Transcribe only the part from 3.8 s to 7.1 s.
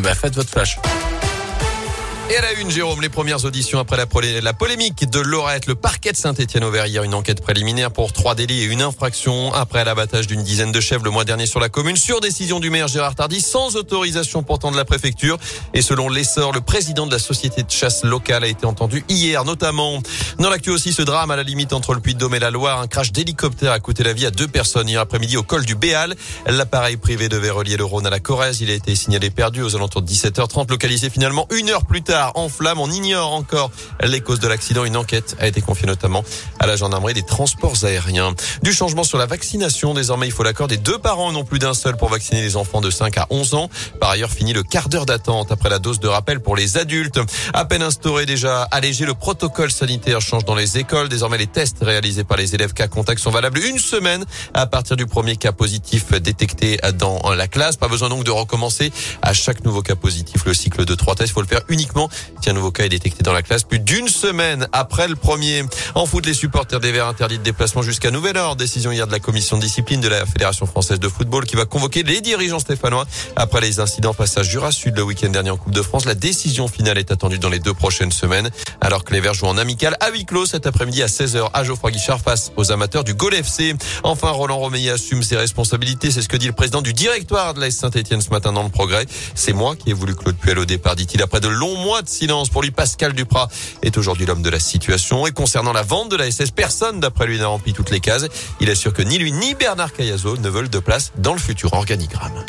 après la, polémique de Lorette. Le parquet de Saint-Etienne ouvert hier